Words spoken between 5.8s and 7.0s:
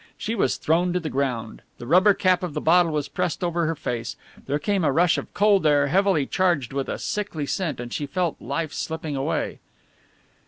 heavily charged with a